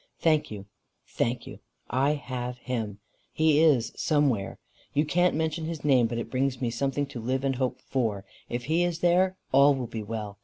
[0.19, 0.65] "Thank you.
[1.05, 1.59] Thank you.
[1.87, 2.97] I have him.
[3.31, 4.57] He is somewhere.
[4.95, 8.25] You can't mention his name but it brings me something to live and hope for.
[8.49, 10.39] If he is there, all will be well.